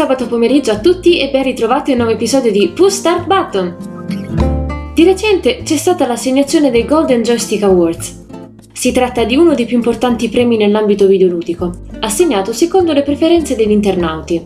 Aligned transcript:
Sabato 0.00 0.28
pomeriggio 0.28 0.70
a 0.70 0.78
tutti 0.78 1.20
e 1.20 1.28
ben 1.28 1.42
ritrovati 1.42 1.90
a 1.90 1.92
un 1.92 2.00
nuovo 2.00 2.14
episodio 2.14 2.50
di 2.50 2.68
Push 2.74 2.90
Start 2.90 3.26
Button! 3.26 4.92
Di 4.94 5.04
recente 5.04 5.60
c'è 5.62 5.76
stata 5.76 6.06
l'assegnazione 6.06 6.70
dei 6.70 6.86
Golden 6.86 7.20
Joystick 7.20 7.64
Awards. 7.64 8.24
Si 8.72 8.92
tratta 8.92 9.24
di 9.24 9.36
uno 9.36 9.52
dei 9.54 9.66
più 9.66 9.76
importanti 9.76 10.30
premi 10.30 10.56
nell'ambito 10.56 11.06
videoludico, 11.06 11.80
assegnato 12.00 12.54
secondo 12.54 12.94
le 12.94 13.02
preferenze 13.02 13.54
degli 13.54 13.72
internauti. 13.72 14.42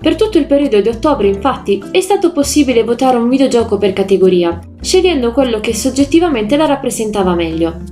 Per 0.00 0.16
tutto 0.16 0.38
il 0.38 0.46
periodo 0.46 0.80
di 0.80 0.88
ottobre, 0.88 1.28
infatti, 1.28 1.80
è 1.92 2.00
stato 2.00 2.32
possibile 2.32 2.82
votare 2.82 3.18
un 3.18 3.28
videogioco 3.28 3.78
per 3.78 3.92
categoria, 3.92 4.58
scegliendo 4.80 5.30
quello 5.30 5.60
che 5.60 5.76
soggettivamente 5.76 6.56
la 6.56 6.66
rappresentava 6.66 7.36
meglio. 7.36 7.82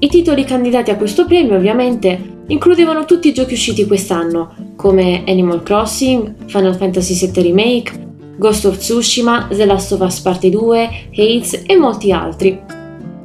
I 0.00 0.08
titoli 0.08 0.42
candidati 0.42 0.90
a 0.90 0.96
questo 0.96 1.26
premio, 1.26 1.54
ovviamente, 1.54 2.38
includevano 2.50 3.04
tutti 3.04 3.28
i 3.28 3.32
giochi 3.32 3.54
usciti 3.54 3.86
quest'anno, 3.86 4.54
come 4.76 5.24
Animal 5.26 5.62
Crossing, 5.62 6.34
Final 6.46 6.76
Fantasy 6.76 7.14
VII 7.14 7.42
Remake, 7.42 8.08
Ghost 8.36 8.64
of 8.64 8.76
Tsushima, 8.78 9.48
The 9.50 9.64
Last 9.64 9.92
of 9.92 10.00
Us 10.00 10.20
Parte 10.20 10.50
2, 10.50 10.90
Hades 11.14 11.62
e 11.66 11.76
molti 11.76 12.12
altri. 12.12 12.58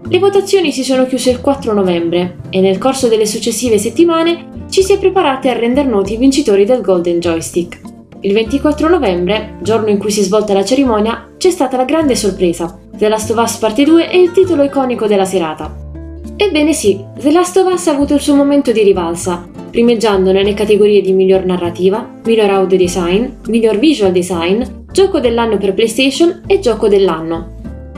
Le 0.08 0.20
votazioni 0.20 0.72
si 0.72 0.84
sono 0.84 1.06
chiuse 1.08 1.32
il 1.32 1.42
4 1.42 1.74
novembre 1.74 2.38
e 2.50 2.62
nel 2.62 2.78
corso 2.78 3.08
delle 3.08 3.26
successive 3.26 3.78
settimane 3.80 4.66
ci 4.70 4.84
si 4.84 4.94
è 4.94 5.00
preparati 5.00 5.48
a 5.48 5.54
rendere 5.54 5.88
noti 5.88 6.14
i 6.14 6.18
vincitori 6.18 6.66
del 6.66 6.82
Golden 6.82 7.20
Joystick. 7.20 7.80
Il 8.20 8.34
24 8.34 8.90
novembre, 8.90 9.58
giorno 9.62 9.90
in 9.90 9.98
cui 9.98 10.12
si 10.12 10.20
è 10.20 10.24
svolta 10.24 10.54
la 10.54 10.66
cerimonia, 10.66 11.34
c'è 11.38 11.50
stata 11.50 11.78
la 11.78 11.86
grande 11.86 12.16
sorpresa. 12.16 12.78
The 12.96 13.08
Last 13.08 13.32
of 13.32 13.38
Us 13.38 13.58
Parte 13.58 13.84
2 13.84 14.10
è 14.10 14.16
il 14.16 14.32
titolo 14.32 14.64
iconico 14.64 15.08
della 15.08 15.26
serata. 15.26 15.85
Ebbene 16.38 16.74
sì, 16.74 17.02
The 17.18 17.32
Last 17.32 17.56
of 17.56 17.72
Us 17.72 17.88
ha 17.88 17.92
avuto 17.92 18.14
il 18.14 18.20
suo 18.20 18.36
momento 18.36 18.74
di 18.74 18.84
rivalsa, 18.84 19.48
primeggiando 19.72 20.34
nelle 20.34 20.54
categorie 20.54 21.02
di 21.02 21.14
miglior 21.14 21.46
narrativa, 21.46 22.06
miglior 22.26 22.50
audio 22.50 22.78
design, 22.78 23.26
miglior 23.48 23.80
visual 23.80 24.12
design, 24.12 24.62
gioco 24.92 25.22
dell'anno 25.22 25.58
per 25.58 25.74
PlayStation 25.74 26.42
e 26.46 26.60
gioco 26.60 26.90
dell'anno. 26.90 27.54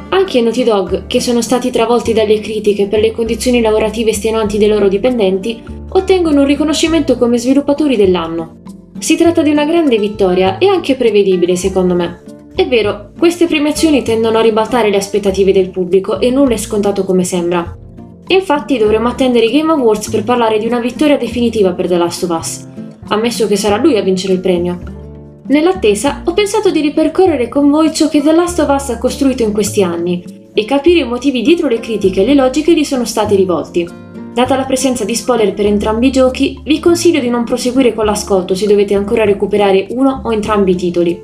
Anche 0.09 0.39
Naughty 0.39 0.63
Dog, 0.63 1.07
che 1.07 1.19
sono 1.19 1.41
stati 1.41 1.71
travolti 1.71 2.13
dalle 2.13 2.39
critiche 2.39 2.88
per 2.88 2.99
le 2.99 3.11
condizioni 3.11 3.59
lavorative 3.59 4.11
estenuanti 4.11 4.59
dei 4.59 4.67
loro 4.67 4.88
dipendenti, 4.88 5.61
ottengono 5.89 6.41
un 6.41 6.47
riconoscimento 6.47 7.17
come 7.17 7.39
sviluppatori 7.39 7.95
dell'anno. 7.95 8.61
Si 8.99 9.16
tratta 9.17 9.41
di 9.41 9.49
una 9.49 9.66
grande 9.66 9.97
vittoria 9.97 10.59
e 10.59 10.67
anche 10.67 10.95
prevedibile 10.95 11.55
secondo 11.55 11.95
me. 11.95 12.22
È 12.55 12.67
vero, 12.67 13.11
queste 13.17 13.47
premiazioni 13.47 14.03
tendono 14.03 14.38
a 14.38 14.41
ribaltare 14.41 14.91
le 14.91 14.97
aspettative 14.97 15.51
del 15.51 15.69
pubblico 15.69 16.19
e 16.19 16.29
nulla 16.29 16.53
è 16.53 16.57
scontato 16.57 17.03
come 17.03 17.23
sembra. 17.23 17.85
Infatti 18.28 18.78
dovremo 18.78 19.08
attendere 19.08 19.45
i 19.45 19.52
Game 19.52 19.72
Awards 19.72 20.09
per 20.09 20.23
parlare 20.23 20.59
di 20.59 20.66
una 20.66 20.80
vittoria 20.80 21.17
definitiva 21.17 21.72
per 21.72 21.88
The 21.88 21.97
Last 21.97 22.23
of 22.23 22.38
Us, 22.38 22.67
ammesso 23.08 23.47
che 23.47 23.56
sarà 23.56 23.78
lui 23.78 23.97
a 23.97 24.02
vincere 24.02 24.34
il 24.34 24.39
premio. 24.39 24.80
Nell'attesa 25.47 26.23
ho 26.25 26.34
pensato 26.34 26.69
di 26.69 26.81
ripercorrere 26.81 27.47
con 27.47 27.69
voi 27.69 27.94
ciò 27.94 28.09
che 28.09 28.22
The 28.22 28.34
Last 28.34 28.59
of 28.59 28.69
Us 28.69 28.89
ha 28.89 28.97
costruito 28.97 29.44
in 29.44 29.53
questi 29.53 29.81
anni 29.81 30.50
e 30.53 30.66
capire 30.66 31.02
i 31.02 31.08
motivi 31.08 31.42
dietro 31.42 31.69
le 31.69 31.80
critiche 31.80 32.23
e 32.23 32.25
le 32.25 32.34
logiche 32.34 32.73
gli 32.73 32.84
sono 32.84 33.06
stati 33.06 33.36
rivolti. 33.36 33.88
Data 34.34 34.58
la 34.58 34.66
presenza 34.66 35.06
di 35.06 35.16
spoiler 35.16 35.53
per 35.53 35.66
entrambi 35.66 36.08
i 36.08 36.12
giochi, 36.12 36.59
vi 36.64 36.80
consiglio 36.80 37.22
di 37.22 37.30
non 37.30 37.45
proseguire 37.45 37.94
con 37.94 38.06
l'ascolto 38.06 38.56
se 38.56 38.67
dovete 38.67 38.94
ancora 38.94 39.23
recuperare 39.23 39.88
uno 39.91 40.22
o 40.25 40.34
entrambi 40.34 40.72
i 40.72 40.75
titoli. 40.75 41.19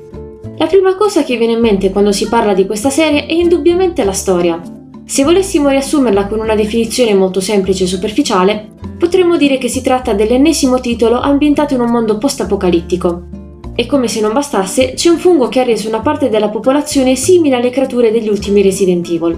La 0.56 0.66
prima 0.66 0.96
cosa 0.96 1.22
che 1.22 1.36
viene 1.36 1.52
in 1.52 1.60
mente 1.60 1.90
quando 1.90 2.12
si 2.12 2.28
parla 2.28 2.54
di 2.54 2.64
questa 2.64 2.90
serie 2.90 3.26
è 3.26 3.32
indubbiamente 3.32 4.02
la 4.04 4.12
storia, 4.12 4.60
se 5.06 5.22
volessimo 5.22 5.68
riassumerla 5.68 6.26
con 6.26 6.40
una 6.40 6.54
definizione 6.54 7.14
molto 7.14 7.40
semplice 7.40 7.84
e 7.84 7.86
superficiale, 7.86 8.70
potremmo 8.98 9.36
dire 9.36 9.58
che 9.58 9.68
si 9.68 9.82
tratta 9.82 10.14
dell'ennesimo 10.14 10.80
titolo 10.80 11.20
ambientato 11.20 11.74
in 11.74 11.80
un 11.80 11.90
mondo 11.90 12.16
post-apocalittico. 12.16 13.22
E 13.74 13.86
come 13.86 14.08
se 14.08 14.20
non 14.20 14.32
bastasse, 14.32 14.94
c'è 14.94 15.10
un 15.10 15.18
fungo 15.18 15.48
che 15.48 15.60
ha 15.60 15.64
reso 15.64 15.88
una 15.88 16.00
parte 16.00 16.30
della 16.30 16.48
popolazione 16.48 17.16
simile 17.16 17.56
alle 17.56 17.70
creature 17.70 18.10
degli 18.10 18.28
ultimi 18.28 18.62
Resident 18.62 19.08
Evil. 19.10 19.36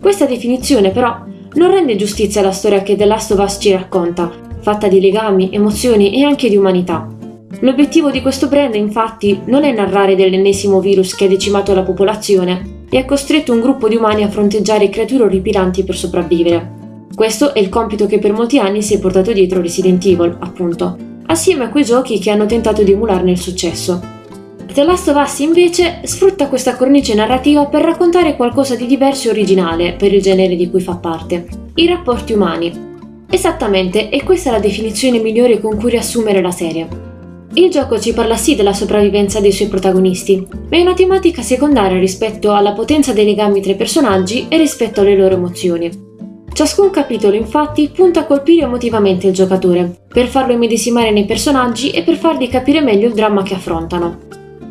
Questa 0.00 0.24
definizione, 0.24 0.90
però, 0.90 1.14
non 1.54 1.70
rende 1.70 1.96
giustizia 1.96 2.40
alla 2.40 2.52
storia 2.52 2.82
che 2.82 2.96
The 2.96 3.04
Last 3.04 3.32
of 3.32 3.40
Us 3.40 3.58
ci 3.60 3.70
racconta, 3.72 4.30
fatta 4.60 4.88
di 4.88 5.00
legami, 5.00 5.50
emozioni 5.52 6.14
e 6.18 6.24
anche 6.24 6.48
di 6.48 6.56
umanità. 6.56 7.06
L'obiettivo 7.60 8.10
di 8.10 8.22
questo 8.22 8.48
brand, 8.48 8.74
infatti, 8.74 9.40
non 9.44 9.64
è 9.64 9.72
narrare 9.72 10.16
dell'ennesimo 10.16 10.80
virus 10.80 11.14
che 11.14 11.26
ha 11.26 11.28
decimato 11.28 11.74
la 11.74 11.82
popolazione, 11.82 12.80
e 12.94 12.98
ha 12.98 13.04
costretto 13.06 13.52
un 13.52 13.60
gruppo 13.60 13.88
di 13.88 13.96
umani 13.96 14.22
a 14.22 14.28
fronteggiare 14.28 14.90
creature 14.90 15.24
orripilanti 15.24 15.82
per 15.82 15.96
sopravvivere. 15.96 16.80
Questo 17.14 17.54
è 17.54 17.58
il 17.58 17.70
compito 17.70 18.06
che 18.06 18.18
per 18.18 18.32
molti 18.32 18.58
anni 18.58 18.82
si 18.82 18.94
è 18.94 18.98
portato 18.98 19.32
dietro 19.32 19.62
Resident 19.62 20.04
Evil, 20.04 20.36
appunto, 20.40 20.96
assieme 21.26 21.64
a 21.64 21.68
quei 21.70 21.84
giochi 21.84 22.18
che 22.18 22.30
hanno 22.30 22.44
tentato 22.44 22.82
di 22.82 22.92
emularne 22.92 23.30
il 23.30 23.38
successo. 23.38 24.00
The 24.70 24.84
Last 24.84 25.08
of 25.08 25.16
Us 25.16 25.38
invece 25.38 26.00
sfrutta 26.02 26.48
questa 26.48 26.76
cornice 26.76 27.14
narrativa 27.14 27.64
per 27.66 27.82
raccontare 27.82 28.36
qualcosa 28.36 28.74
di 28.74 28.86
diverso 28.86 29.28
e 29.28 29.30
originale 29.30 29.94
per 29.94 30.12
il 30.12 30.20
genere 30.20 30.54
di 30.54 30.68
cui 30.68 30.80
fa 30.80 30.96
parte, 30.96 31.46
i 31.76 31.86
rapporti 31.86 32.34
umani. 32.34 32.90
Esattamente, 33.30 34.10
e 34.10 34.22
questa 34.22 34.50
è 34.50 34.52
la 34.52 34.58
definizione 34.58 35.18
migliore 35.18 35.60
con 35.60 35.78
cui 35.78 35.90
riassumere 35.90 36.42
la 36.42 36.50
serie. 36.50 37.11
Il 37.54 37.68
gioco 37.68 38.00
ci 38.00 38.14
parla 38.14 38.36
sì 38.36 38.56
della 38.56 38.72
sopravvivenza 38.72 39.38
dei 39.38 39.52
suoi 39.52 39.68
protagonisti, 39.68 40.46
ma 40.70 40.76
è 40.78 40.80
una 40.80 40.94
tematica 40.94 41.42
secondaria 41.42 41.98
rispetto 41.98 42.54
alla 42.54 42.72
potenza 42.72 43.12
dei 43.12 43.26
legami 43.26 43.60
tra 43.60 43.72
i 43.72 43.76
personaggi 43.76 44.46
e 44.48 44.56
rispetto 44.56 45.02
alle 45.02 45.14
loro 45.14 45.34
emozioni. 45.34 45.90
Ciascun 46.50 46.88
capitolo 46.88 47.36
infatti 47.36 47.90
punta 47.94 48.20
a 48.20 48.24
colpire 48.24 48.64
emotivamente 48.64 49.26
il 49.26 49.34
giocatore, 49.34 50.04
per 50.08 50.28
farlo 50.28 50.54
immedesimare 50.54 51.10
nei 51.10 51.26
personaggi 51.26 51.90
e 51.90 52.02
per 52.02 52.16
fargli 52.16 52.48
capire 52.48 52.80
meglio 52.80 53.08
il 53.08 53.14
dramma 53.14 53.42
che 53.42 53.54
affrontano. 53.54 54.18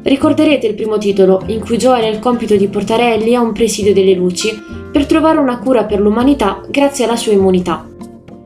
Ricorderete 0.02 0.66
il 0.66 0.74
primo 0.74 0.98
titolo, 0.98 1.44
in 1.48 1.60
cui 1.60 1.78
Joel 1.78 2.06
ha 2.06 2.08
il 2.08 2.18
compito 2.18 2.56
di 2.56 2.68
portare 2.68 3.14
Ellie 3.14 3.36
a 3.36 3.42
un 3.42 3.52
presidio 3.54 3.94
delle 3.94 4.16
luci 4.16 4.60
per 4.92 5.06
trovare 5.06 5.38
una 5.38 5.60
cura 5.60 5.84
per 5.84 6.00
l'umanità 6.00 6.62
grazie 6.68 7.06
alla 7.06 7.16
sua 7.16 7.34
immunità. 7.34 7.86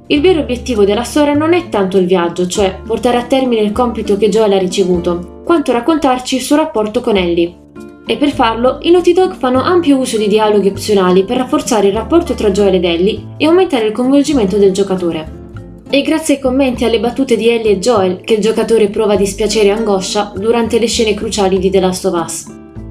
Il 0.07 0.21
vero 0.21 0.41
obiettivo 0.41 0.85
della 0.85 1.01
storia 1.01 1.33
non 1.33 1.53
è 1.53 1.67
tanto 1.69 1.97
il 1.97 2.05
viaggio, 2.05 2.45
cioè 2.45 2.79
portare 2.85 3.17
a 3.17 3.23
termine 3.23 3.61
il 3.61 3.71
compito 3.71 4.17
che 4.17 4.29
Joel 4.29 4.53
ha 4.53 4.59
ricevuto, 4.59 5.41
quanto 5.43 5.71
raccontarci 5.71 6.35
il 6.35 6.41
suo 6.41 6.57
rapporto 6.57 7.01
con 7.01 7.17
Ellie. 7.17 7.63
E 8.05 8.15
per 8.17 8.29
farlo, 8.29 8.77
i 8.81 8.91
Naughty 8.91 9.13
Dog 9.13 9.35
fanno 9.35 9.63
ampio 9.63 9.97
uso 9.97 10.17
di 10.17 10.27
dialoghi 10.27 10.67
opzionali 10.67 11.23
per 11.23 11.37
rafforzare 11.37 11.87
il 11.87 11.93
rapporto 11.93 12.35
tra 12.35 12.51
Joel 12.51 12.75
ed 12.75 12.85
Ellie 12.85 13.19
e 13.37 13.47
aumentare 13.47 13.87
il 13.87 13.93
coinvolgimento 13.93 14.57
del 14.57 14.73
giocatore. 14.73 15.43
È 15.89 15.99
grazie 16.03 16.35
ai 16.35 16.41
commenti 16.41 16.83
e 16.83 16.87
alle 16.87 16.99
battute 16.99 17.35
di 17.35 17.49
Ellie 17.49 17.71
e 17.71 17.79
Joel 17.79 18.21
che 18.21 18.35
il 18.35 18.41
giocatore 18.41 18.89
prova 18.89 19.15
dispiacere 19.15 19.69
e 19.69 19.71
angoscia 19.71 20.33
durante 20.35 20.77
le 20.77 20.85
scene 20.85 21.15
cruciali 21.15 21.57
di 21.57 21.71
The 21.71 21.79
Last 21.79 22.05
of 22.05 22.21
Us. 22.23 22.45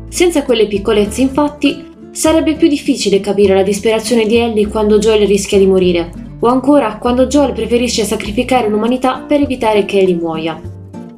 Senza 0.09 0.43
quelle 0.43 0.67
piccolezze, 0.67 1.21
infatti, 1.21 1.93
sarebbe 2.11 2.57
più 2.57 2.67
difficile 2.67 3.21
capire 3.21 3.55
la 3.55 3.63
disperazione 3.63 4.27
di 4.27 4.37
Ellie 4.37 4.67
quando 4.67 4.99
Joel 4.99 5.29
rischia 5.29 5.59
di 5.59 5.67
morire, 5.67 6.24
o 6.45 6.49
ancora 6.49 6.99
quando 6.99 7.27
Joel 7.27 7.55
preferisce 7.55 8.05
sacrificare 8.05 8.69
l'umanità 8.69 9.25
per 9.27 9.41
evitare 9.41 9.87
che 9.87 10.01
Ellie 10.01 10.15
muoia. 10.15 10.61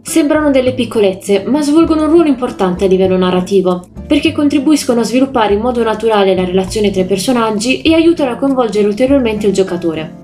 Sembrano 0.01 0.53
delle 0.53 0.73
piccolezze, 0.73 1.43
ma 1.45 1.61
svolgono 1.63 2.05
un 2.05 2.11
ruolo 2.11 2.29
importante 2.29 2.85
a 2.85 2.89
livello 2.89 3.17
narrativo, 3.17 3.89
perché 4.07 4.31
contribuiscono 4.31 5.01
a 5.01 5.05
sviluppare 5.05 5.55
in 5.55 5.61
modo 5.61 5.83
naturale 5.83 6.37
la 6.37 6.45
relazione 6.45 6.93
tra 6.93 7.01
i 7.01 7.07
personaggi 7.07 7.83
e 7.83 7.93
aiutano 7.95 8.31
a 8.31 8.37
coinvolgere 8.37 8.87
ulteriormente 8.87 9.49
il 9.49 9.53
giocatore. 9.53 10.23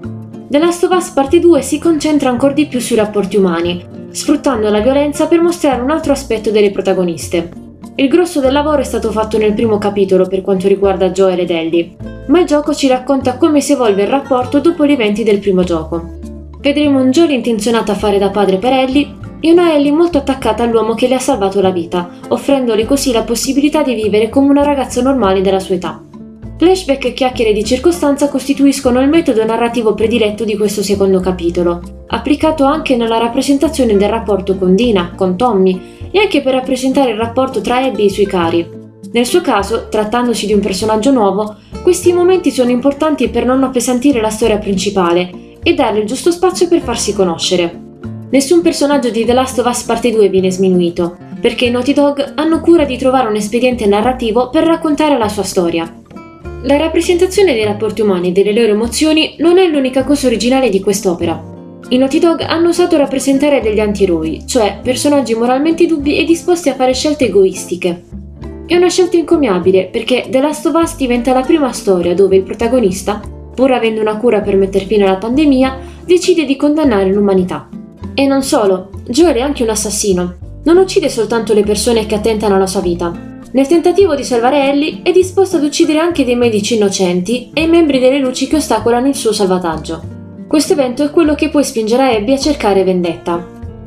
The 0.48 0.58
Last 0.58 0.84
of 0.84 0.94
Us 0.94 1.08
Parte 1.10 1.40
2 1.40 1.62
si 1.62 1.80
concentra 1.80 2.30
ancora 2.30 2.52
di 2.52 2.66
più 2.66 2.78
sui 2.78 2.94
rapporti 2.94 3.36
umani, 3.36 3.84
sfruttando 4.12 4.70
la 4.70 4.80
violenza 4.80 5.26
per 5.26 5.40
mostrare 5.40 5.82
un 5.82 5.90
altro 5.90 6.12
aspetto 6.12 6.52
delle 6.52 6.70
protagoniste. 6.70 7.61
Il 7.94 8.08
grosso 8.08 8.40
del 8.40 8.52
lavoro 8.52 8.80
è 8.80 8.84
stato 8.84 9.10
fatto 9.10 9.38
nel 9.38 9.52
primo 9.52 9.78
capitolo 9.78 10.26
per 10.26 10.40
quanto 10.40 10.66
riguarda 10.66 11.10
Joel 11.10 11.40
ed 11.40 11.50
Ellie, 11.50 11.96
ma 12.26 12.40
il 12.40 12.46
gioco 12.46 12.74
ci 12.74 12.88
racconta 12.88 13.36
come 13.36 13.60
si 13.60 13.72
evolve 13.72 14.02
il 14.02 14.08
rapporto 14.08 14.60
dopo 14.60 14.86
gli 14.86 14.92
eventi 14.92 15.22
del 15.22 15.38
primo 15.38 15.62
gioco. 15.62 16.18
Vedremo 16.60 17.00
un 17.00 17.10
Joel 17.10 17.32
intenzionato 17.32 17.92
a 17.92 17.96
fare 17.96 18.18
da 18.18 18.30
padre 18.30 18.56
per 18.56 18.72
Ellie 18.72 19.20
e 19.40 19.50
una 19.50 19.74
Ellie 19.74 19.90
molto 19.90 20.18
attaccata 20.18 20.62
all'uomo 20.62 20.94
che 20.94 21.08
le 21.08 21.16
ha 21.16 21.18
salvato 21.18 21.60
la 21.60 21.70
vita, 21.70 22.08
offrendole 22.28 22.86
così 22.86 23.12
la 23.12 23.24
possibilità 23.24 23.82
di 23.82 23.94
vivere 23.94 24.28
come 24.28 24.50
una 24.50 24.62
ragazza 24.62 25.02
normale 25.02 25.40
della 25.40 25.58
sua 25.58 25.74
età. 25.74 26.00
Flashback 26.56 27.06
e 27.06 27.12
chiacchiere 27.12 27.52
di 27.52 27.64
circostanza 27.64 28.28
costituiscono 28.28 29.00
il 29.00 29.08
metodo 29.08 29.44
narrativo 29.44 29.94
prediletto 29.94 30.44
di 30.44 30.56
questo 30.56 30.80
secondo 30.80 31.18
capitolo, 31.18 31.80
applicato 32.06 32.62
anche 32.62 32.94
nella 32.94 33.18
rappresentazione 33.18 33.96
del 33.96 34.08
rapporto 34.08 34.56
con 34.56 34.76
Dina, 34.76 35.12
con 35.16 35.36
Tommy 35.36 35.80
e 36.12 36.20
anche 36.20 36.42
per 36.42 36.54
rappresentare 36.54 37.10
il 37.10 37.18
rapporto 37.18 37.60
tra 37.60 37.78
Abby 37.78 38.02
e 38.02 38.04
i 38.04 38.10
suoi 38.10 38.26
cari, 38.26 38.80
nel 39.12 39.26
suo 39.26 39.42
caso, 39.42 39.88
trattandosi 39.90 40.46
di 40.46 40.54
un 40.54 40.60
personaggio 40.60 41.10
nuovo, 41.10 41.56
questi 41.82 42.14
momenti 42.14 42.50
sono 42.50 42.70
importanti 42.70 43.28
per 43.28 43.44
non 43.44 43.62
appesantire 43.62 44.22
la 44.22 44.30
storia 44.30 44.56
principale 44.56 45.58
e 45.62 45.74
darle 45.74 46.00
il 46.00 46.06
giusto 46.06 46.30
spazio 46.30 46.66
per 46.66 46.80
farsi 46.80 47.12
conoscere. 47.12 47.80
Nessun 48.30 48.62
personaggio 48.62 49.10
di 49.10 49.26
The 49.26 49.34
Last 49.34 49.58
of 49.58 49.66
Us 49.66 49.82
Parte 49.82 50.10
2 50.10 50.30
viene 50.30 50.50
sminuito, 50.50 51.18
perché 51.42 51.66
i 51.66 51.70
Naughty 51.70 51.92
Dog 51.92 52.32
hanno 52.36 52.60
cura 52.60 52.84
di 52.84 52.96
trovare 52.96 53.28
un 53.28 53.36
espediente 53.36 53.84
narrativo 53.84 54.48
per 54.48 54.64
raccontare 54.64 55.18
la 55.18 55.28
sua 55.28 55.42
storia. 55.42 55.92
La 56.62 56.78
rappresentazione 56.78 57.52
dei 57.52 57.64
rapporti 57.64 58.00
umani 58.00 58.28
e 58.28 58.32
delle 58.32 58.54
loro 58.54 58.72
emozioni 58.72 59.34
non 59.40 59.58
è 59.58 59.66
l'unica 59.66 60.04
cosa 60.04 60.26
originale 60.26 60.70
di 60.70 60.80
quest'opera. 60.80 61.51
I 61.92 61.98
Naughty 61.98 62.20
Dog 62.20 62.40
hanno 62.40 62.70
usato 62.70 62.96
rappresentare 62.96 63.60
degli 63.60 63.78
anti-eroi, 63.78 64.44
cioè 64.46 64.78
personaggi 64.82 65.34
moralmente 65.34 65.84
dubbi 65.84 66.16
e 66.16 66.24
disposti 66.24 66.70
a 66.70 66.74
fare 66.74 66.94
scelte 66.94 67.26
egoistiche. 67.26 68.04
È 68.64 68.74
una 68.74 68.88
scelta 68.88 69.18
incommiabile 69.18 69.90
perché 69.92 70.24
The 70.30 70.40
Last 70.40 70.64
of 70.64 70.74
Us 70.74 70.96
diventa 70.96 71.34
la 71.34 71.42
prima 71.42 71.70
storia 71.72 72.14
dove 72.14 72.36
il 72.36 72.44
protagonista, 72.44 73.20
pur 73.54 73.72
avendo 73.72 74.00
una 74.00 74.16
cura 74.16 74.40
per 74.40 74.56
mettere 74.56 74.86
fine 74.86 75.04
alla 75.04 75.18
pandemia, 75.18 75.80
decide 76.06 76.46
di 76.46 76.56
condannare 76.56 77.12
l'umanità. 77.12 77.68
E 78.14 78.24
non 78.24 78.42
solo, 78.42 78.88
Joel 79.08 79.36
è 79.36 79.40
anche 79.40 79.62
un 79.62 79.68
assassino. 79.68 80.36
Non 80.64 80.78
uccide 80.78 81.10
soltanto 81.10 81.52
le 81.52 81.62
persone 81.62 82.06
che 82.06 82.14
attentano 82.14 82.54
alla 82.54 82.66
sua 82.66 82.80
vita. 82.80 83.12
Nel 83.52 83.66
tentativo 83.66 84.14
di 84.14 84.24
salvare 84.24 84.70
Ellie 84.70 85.00
è 85.02 85.12
disposto 85.12 85.58
ad 85.58 85.64
uccidere 85.64 85.98
anche 85.98 86.24
dei 86.24 86.36
medici 86.36 86.74
innocenti 86.74 87.50
e 87.52 87.64
i 87.64 87.68
membri 87.68 87.98
delle 87.98 88.18
luci 88.18 88.46
che 88.46 88.56
ostacolano 88.56 89.08
il 89.08 89.14
suo 89.14 89.34
salvataggio. 89.34 90.20
Questo 90.52 90.74
evento 90.74 91.02
è 91.02 91.10
quello 91.10 91.34
che 91.34 91.48
poi 91.48 91.64
spingerà 91.64 92.10
Abby 92.10 92.34
a 92.34 92.38
cercare 92.38 92.84
vendetta. 92.84 93.42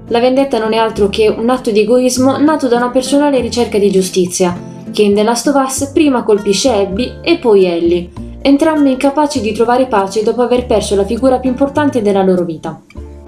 La 0.07 0.19
vendetta 0.19 0.57
non 0.57 0.73
è 0.73 0.77
altro 0.77 1.09
che 1.09 1.27
un 1.27 1.47
atto 1.51 1.69
di 1.69 1.81
egoismo 1.81 2.37
nato 2.37 2.67
da 2.67 2.77
una 2.77 2.89
personale 2.89 3.39
ricerca 3.39 3.77
di 3.77 3.91
giustizia, 3.91 4.59
che 4.91 5.03
in 5.03 5.13
The 5.13 5.21
Last 5.21 5.45
of 5.45 5.63
Us 5.63 5.91
prima 5.93 6.23
colpisce 6.23 6.71
Abby 6.71 7.19
e 7.21 7.37
poi 7.37 7.65
Ellie, 7.65 8.09
entrambi 8.41 8.89
incapaci 8.89 9.41
di 9.41 9.53
trovare 9.53 9.85
pace 9.85 10.23
dopo 10.23 10.41
aver 10.41 10.65
perso 10.65 10.95
la 10.95 11.05
figura 11.05 11.37
più 11.37 11.51
importante 11.51 12.01
della 12.01 12.23
loro 12.23 12.43
vita. 12.45 12.81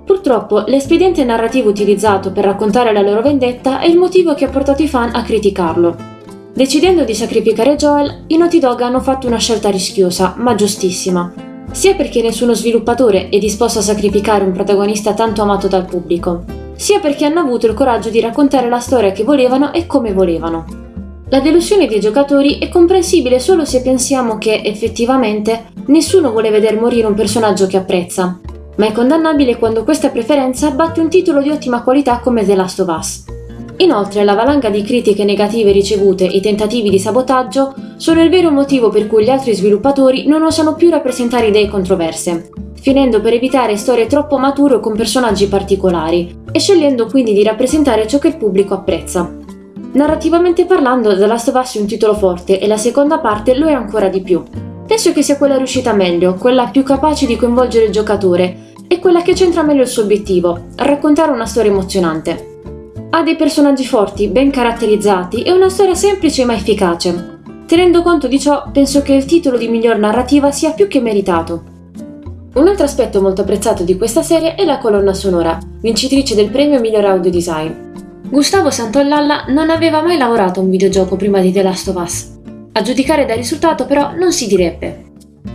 Purtroppo, 0.04 0.64
l'espediente 0.66 1.24
narrativo 1.24 1.70
utilizzato 1.70 2.32
per 2.32 2.44
raccontare 2.44 2.92
la 2.92 3.04
loro 3.04 3.22
vendetta 3.22 3.82
è 3.82 3.86
il 3.86 4.00
motivo 4.00 4.34
che 4.34 4.46
ha 4.46 4.50
portato 4.50 4.82
i 4.82 4.88
fan 4.88 5.12
a 5.14 5.22
criticarlo. 5.22 5.96
Decidendo 6.56 7.04
di 7.04 7.14
sacrificare 7.14 7.76
Joel, 7.76 8.24
i 8.26 8.38
Naughty 8.38 8.58
Dog 8.58 8.82
hanno 8.82 9.00
fatto 9.00 9.28
una 9.28 9.38
scelta 9.38 9.70
rischiosa, 9.70 10.34
ma 10.38 10.56
giustissima, 10.56 11.32
sia 11.72 11.96
perché 11.96 12.22
nessuno 12.22 12.54
sviluppatore 12.54 13.30
è 13.30 13.38
disposto 13.38 13.80
a 13.80 13.84
sacrificare 13.84 14.44
un 14.44 14.52
protagonista 14.52 15.14
tanto 15.14 15.42
amato 15.42 15.68
dal 15.68 15.86
pubblico, 15.86 16.44
sia 16.76 17.00
perché 17.00 17.26
hanno 17.26 17.40
avuto 17.40 17.68
il 17.68 17.74
coraggio 17.74 18.10
di 18.10 18.20
raccontare 18.20 18.70
la 18.70 18.80
storia 18.80 19.12
che 19.12 19.24
volevano 19.24 19.74
e 19.74 19.86
come 19.86 20.14
volevano. 20.14 20.66
La 21.30 21.40
delusione 21.42 21.88
dei 21.88 22.00
giocatori 22.00 22.58
è 22.58 22.70
comprensibile 22.70 23.40
solo 23.40 23.66
se 23.66 23.82
pensiamo 23.82 24.38
che, 24.38 24.62
effettivamente, 24.64 25.72
nessuno 25.88 26.32
vuole 26.32 26.50
vedere 26.52 26.80
morire 26.80 27.08
un 27.08 27.16
personaggio 27.16 27.68
che 27.68 27.78
apprezza, 27.78 28.40
ma 28.78 28.86
è 28.86 28.92
condannabile 28.92 29.58
quando 29.58 29.84
questa 29.84 30.10
preferenza 30.10 30.72
batte 30.72 31.02
un 31.02 31.10
titolo 31.10 31.42
di 31.42 31.50
ottima 31.50 31.84
qualità 31.84 32.20
come 32.20 32.46
The 32.46 32.56
Last 32.56 32.80
of 32.80 32.88
Us. 32.98 33.37
Inoltre 33.80 34.24
la 34.24 34.34
valanga 34.34 34.70
di 34.70 34.82
critiche 34.82 35.24
negative 35.24 35.72
ricevute 35.72 36.32
e 36.32 36.40
tentativi 36.40 36.90
di 36.90 36.98
sabotaggio 36.98 37.76
sono 37.98 38.24
il 38.24 38.30
vero 38.30 38.50
motivo 38.50 38.90
per 38.90 39.06
cui 39.06 39.24
gli 39.24 39.30
altri 39.30 39.54
sviluppatori 39.54 40.26
non 40.28 40.42
osano 40.42 40.74
più 40.74 40.90
rappresentare 40.90 41.48
idee 41.48 41.68
controverse, 41.68 42.50
finendo 42.74 43.22
per 43.22 43.34
evitare 43.34 43.78
storie 43.78 44.08
troppo 44.08 44.40
mature 44.40 44.80
con 44.80 44.96
personaggi 44.96 45.48
particolari 45.48 46.36
e 46.52 46.60
scegliendo 46.60 47.06
quindi 47.06 47.34
di 47.34 47.44
rappresentare 47.44 48.08
ciò 48.08 48.18
che 48.18 48.30
il 48.30 48.38
pubblico 48.38 48.74
apprezza. 48.74 49.32
Narrativamente 49.92 50.66
parlando, 50.66 51.16
The 51.16 51.28
Last 51.28 51.50
of 51.50 51.62
Us 51.62 51.76
è 51.76 51.80
un 51.80 51.86
titolo 51.86 52.16
forte 52.16 52.60
e 52.60 52.66
la 52.66 52.78
seconda 52.78 53.20
parte 53.20 53.56
lo 53.56 53.68
è 53.68 53.74
ancora 53.74 54.10
di 54.10 54.22
più. 54.22 54.44
Penso 54.88 55.12
che 55.12 55.22
sia 55.22 55.38
quella 55.38 55.58
riuscita 55.58 55.94
meglio, 55.94 56.34
quella 56.34 56.66
più 56.68 56.82
capace 56.82 57.28
di 57.28 57.36
coinvolgere 57.36 57.86
il 57.86 57.92
giocatore 57.92 58.74
e 58.88 59.00
quella 59.00 59.22
che 59.22 59.36
centra 59.36 59.62
meglio 59.62 59.82
il 59.82 59.88
suo 59.88 60.04
obiettivo, 60.04 60.66
raccontare 60.78 61.32
una 61.32 61.46
storia 61.46 61.72
emozionante. 61.72 62.57
Ha 63.18 63.24
dei 63.24 63.36
personaggi 63.36 63.84
forti, 63.84 64.28
ben 64.28 64.52
caratterizzati 64.52 65.42
e 65.42 65.52
una 65.52 65.70
storia 65.70 65.96
semplice 65.96 66.46
ma 66.46 66.54
efficace. 66.54 67.40
Tenendo 67.66 68.04
conto 68.04 68.28
di 68.28 68.40
ciò, 68.40 68.70
penso 68.72 69.02
che 69.02 69.14
il 69.14 69.26
titolo 69.26 69.58
di 69.58 69.70
miglior 69.70 69.98
narrativa 69.98 70.52
sia 70.52 70.70
più 70.74 70.88
che 70.88 71.02
meritato. 71.02 71.64
Un 72.54 72.68
altro 72.68 72.86
aspetto 72.86 73.20
molto 73.20 73.42
apprezzato 73.42 73.82
di 73.82 73.98
questa 73.98 74.22
serie 74.22 74.54
è 74.54 74.66
la 74.66 74.78
colonna 74.78 75.16
sonora, 75.16 75.58
vincitrice 75.82 76.36
del 76.36 76.52
premio 76.52 76.80
miglior 76.80 77.06
audio 77.06 77.32
design. 77.32 77.72
Gustavo 78.30 78.70
Santollalla 78.70 79.46
non 79.48 79.72
aveva 79.72 80.04
mai 80.04 80.20
lavorato 80.20 80.60
a 80.60 80.64
un 80.64 80.70
videogioco 80.70 81.16
prima 81.16 81.40
di 81.40 81.52
The 81.52 81.64
Last 81.64 81.88
of 81.88 81.96
Us. 81.96 82.38
A 82.74 82.84
giudicare 82.84 83.26
dal 83.26 83.38
risultato 83.38 83.88
però 83.88 84.12
non 84.16 84.32
si 84.32 84.46
direbbe. 84.46 85.06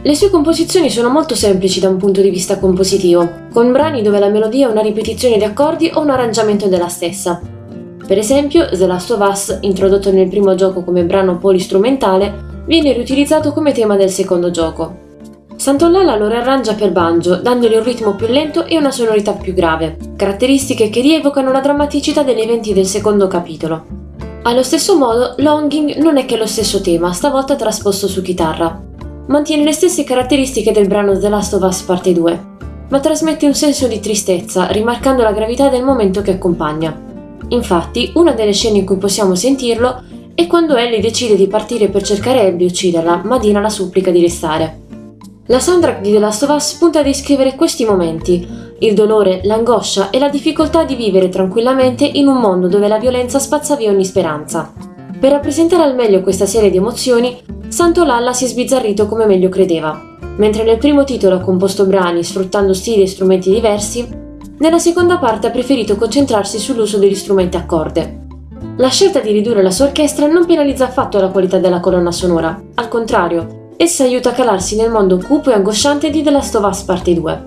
Le 0.02 0.16
sue 0.16 0.30
composizioni 0.30 0.90
sono 0.90 1.10
molto 1.10 1.36
semplici 1.36 1.78
da 1.78 1.88
un 1.88 1.96
punto 1.96 2.22
di 2.22 2.30
vista 2.30 2.58
compositivo, 2.58 3.46
con 3.52 3.70
brani 3.70 4.02
dove 4.02 4.18
la 4.18 4.30
melodia 4.30 4.66
è 4.66 4.70
una 4.72 4.82
ripetizione 4.82 5.36
di 5.36 5.44
accordi 5.44 5.92
o 5.94 6.00
un 6.00 6.10
arrangiamento 6.10 6.66
della 6.66 6.88
stessa. 6.88 7.40
Per 8.12 8.20
esempio, 8.20 8.68
The 8.68 8.86
Last 8.86 9.10
of 9.12 9.26
Us, 9.26 9.58
introdotto 9.62 10.12
nel 10.12 10.28
primo 10.28 10.54
gioco 10.54 10.84
come 10.84 11.02
brano 11.02 11.38
polistrumentale, 11.38 12.62
viene 12.66 12.92
riutilizzato 12.92 13.54
come 13.54 13.72
tema 13.72 13.96
del 13.96 14.10
secondo 14.10 14.50
gioco. 14.50 14.96
Santollala 15.56 16.16
lo 16.16 16.28
riarrangia 16.28 16.74
per 16.74 16.92
banjo, 16.92 17.36
dandogli 17.36 17.74
un 17.74 17.82
ritmo 17.82 18.14
più 18.14 18.26
lento 18.26 18.66
e 18.66 18.76
una 18.76 18.90
sonorità 18.90 19.32
più 19.32 19.54
grave, 19.54 19.96
caratteristiche 20.14 20.90
che 20.90 21.00
rievocano 21.00 21.52
la 21.52 21.60
drammaticità 21.60 22.22
degli 22.22 22.42
eventi 22.42 22.74
del 22.74 22.84
secondo 22.84 23.28
capitolo. 23.28 23.86
Allo 24.42 24.62
stesso 24.62 24.98
modo, 24.98 25.32
Longing 25.38 25.96
non 25.96 26.18
è 26.18 26.26
che 26.26 26.36
lo 26.36 26.46
stesso 26.46 26.82
tema, 26.82 27.14
stavolta 27.14 27.56
trasposto 27.56 28.08
su 28.08 28.20
chitarra 28.20 28.78
mantiene 29.28 29.64
le 29.64 29.72
stesse 29.72 30.04
caratteristiche 30.04 30.72
del 30.72 30.86
brano 30.86 31.18
The 31.18 31.30
Last 31.30 31.54
of 31.54 31.62
Us 31.62 31.80
Parte 31.80 32.12
2, 32.12 32.40
ma 32.90 33.00
trasmette 33.00 33.46
un 33.46 33.54
senso 33.54 33.86
di 33.86 34.00
tristezza, 34.00 34.66
rimarcando 34.66 35.22
la 35.22 35.32
gravità 35.32 35.70
del 35.70 35.82
momento 35.82 36.20
che 36.20 36.32
accompagna. 36.32 37.08
Infatti, 37.52 38.12
una 38.14 38.32
delle 38.32 38.52
scene 38.52 38.78
in 38.78 38.86
cui 38.86 38.96
possiamo 38.96 39.34
sentirlo 39.34 40.02
è 40.34 40.46
quando 40.46 40.76
Ellie 40.76 41.00
decide 41.00 41.36
di 41.36 41.46
partire 41.46 41.88
per 41.88 42.02
cercare 42.02 42.46
Abby 42.46 42.64
e 42.64 42.66
ucciderla, 42.66 43.22
ma 43.24 43.38
Dina 43.38 43.60
la 43.60 43.68
supplica 43.68 44.10
di 44.10 44.20
restare. 44.20 44.80
La 45.46 45.60
soundtrack 45.60 46.00
di 46.00 46.12
The 46.12 46.18
Last 46.18 46.44
of 46.44 46.54
Us 46.54 46.72
punta 46.74 47.00
a 47.00 47.02
descrivere 47.02 47.54
questi 47.54 47.84
momenti, 47.84 48.46
il 48.78 48.94
dolore, 48.94 49.40
l'angoscia 49.44 50.10
e 50.10 50.18
la 50.18 50.28
difficoltà 50.28 50.84
di 50.84 50.94
vivere 50.94 51.28
tranquillamente 51.28 52.04
in 52.04 52.26
un 52.26 52.38
mondo 52.38 52.68
dove 52.68 52.88
la 52.88 52.98
violenza 52.98 53.38
spazza 53.38 53.76
via 53.76 53.90
ogni 53.90 54.04
speranza. 54.04 54.72
Per 55.20 55.30
rappresentare 55.30 55.82
al 55.82 55.94
meglio 55.94 56.22
questa 56.22 56.46
serie 56.46 56.70
di 56.70 56.78
emozioni, 56.78 57.38
Santo 57.68 58.04
Lalla 58.04 58.32
si 58.32 58.44
è 58.44 58.48
sbizzarrito 58.48 59.06
come 59.06 59.26
meglio 59.26 59.48
credeva. 59.48 60.00
Mentre 60.36 60.64
nel 60.64 60.78
primo 60.78 61.04
titolo 61.04 61.36
ha 61.36 61.40
composto 61.40 61.84
brani 61.84 62.24
sfruttando 62.24 62.72
stili 62.72 63.02
e 63.02 63.06
strumenti 63.06 63.50
diversi, 63.50 64.21
nella 64.62 64.78
seconda 64.78 65.18
parte 65.18 65.48
ha 65.48 65.50
preferito 65.50 65.96
concentrarsi 65.96 66.56
sull'uso 66.56 66.96
degli 66.96 67.16
strumenti 67.16 67.56
a 67.56 67.66
corde. 67.66 68.20
La 68.76 68.86
scelta 68.86 69.18
di 69.18 69.32
ridurre 69.32 69.60
la 69.60 69.72
sua 69.72 69.86
orchestra 69.86 70.28
non 70.28 70.46
penalizza 70.46 70.84
affatto 70.84 71.18
la 71.18 71.30
qualità 71.30 71.58
della 71.58 71.80
colonna 71.80 72.12
sonora, 72.12 72.62
al 72.74 72.86
contrario, 72.86 73.70
essa 73.76 74.04
aiuta 74.04 74.30
a 74.30 74.32
calarsi 74.32 74.76
nel 74.76 74.88
mondo 74.88 75.18
cupo 75.18 75.50
e 75.50 75.54
angosciante 75.54 76.10
di 76.10 76.22
The 76.22 76.30
Last 76.30 76.54
of 76.54 76.64
Us 76.64 76.82
Parte 76.82 77.12
2. 77.12 77.46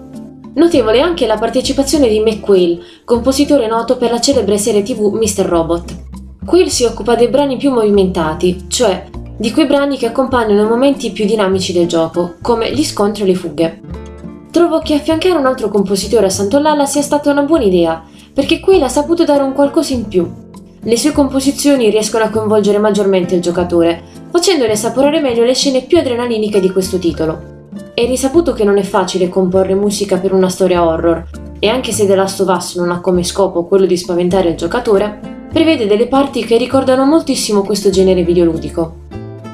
Notevole 0.55 0.99
anche 0.99 1.25
la 1.25 1.37
partecipazione 1.37 2.09
di 2.09 2.19
McQuail, 2.19 2.81
compositore 3.05 3.67
noto 3.67 3.95
per 3.95 4.11
la 4.11 4.19
celebre 4.19 4.57
serie 4.57 4.83
tv 4.83 5.13
Mr. 5.13 5.45
Robot. 5.45 5.95
Quill 6.45 6.67
si 6.67 6.83
occupa 6.83 7.15
dei 7.15 7.29
brani 7.29 7.55
più 7.55 7.71
movimentati, 7.71 8.65
cioè 8.67 9.07
di 9.37 9.53
quei 9.53 9.67
brani 9.67 9.97
che 9.97 10.07
accompagnano 10.07 10.63
i 10.63 10.67
momenti 10.67 11.11
più 11.11 11.23
dinamici 11.25 11.71
del 11.71 11.87
gioco, 11.87 12.35
come 12.41 12.73
gli 12.73 12.83
scontri 12.83 13.23
e 13.23 13.25
le 13.27 13.35
fughe. 13.35 13.79
Trovo 14.55 14.79
che 14.79 14.93
affiancare 14.93 15.37
un 15.37 15.45
altro 15.45 15.67
compositore 15.67 16.27
a 16.27 16.29
Sant'Ollala 16.29 16.85
sia 16.85 17.01
stata 17.01 17.29
una 17.29 17.41
buona 17.41 17.65
idea, 17.65 18.01
perché 18.33 18.61
qui 18.61 18.81
ha 18.81 18.87
saputo 18.87 19.25
dare 19.25 19.43
un 19.43 19.51
qualcosa 19.51 19.93
in 19.93 20.07
più. 20.07 20.31
Le 20.81 20.97
sue 20.97 21.11
composizioni 21.11 21.89
riescono 21.89 22.23
a 22.23 22.29
coinvolgere 22.29 22.77
maggiormente 22.77 23.35
il 23.35 23.41
giocatore, 23.41 24.01
facendone 24.31 24.71
assaporare 24.71 25.19
meglio 25.19 25.43
le 25.43 25.53
scene 25.53 25.81
più 25.81 25.97
adrenaliniche 25.97 26.61
di 26.61 26.71
questo 26.71 26.99
titolo. 26.99 27.67
È 27.93 28.05
risaputo 28.05 28.53
che 28.53 28.63
non 28.63 28.77
è 28.77 28.83
facile 28.83 29.27
comporre 29.27 29.75
musica 29.75 30.19
per 30.19 30.31
una 30.31 30.47
storia 30.47 30.85
horror, 30.85 31.27
e 31.59 31.67
anche 31.67 31.91
se 31.91 32.07
The 32.07 32.15
Last 32.15 32.39
of 32.39 32.55
Us 32.55 32.77
non 32.77 32.91
ha 32.91 33.01
come 33.01 33.25
scopo 33.25 33.65
quello 33.65 33.85
di 33.85 33.97
spaventare 33.97 34.51
il 34.51 34.55
giocatore, 34.55 35.47
prevede 35.51 35.85
delle 35.85 36.07
parti 36.07 36.45
che 36.45 36.55
ricordano 36.55 37.03
moltissimo 37.03 37.61
questo 37.61 37.89
genere 37.89 38.23
videoludico. 38.23 39.03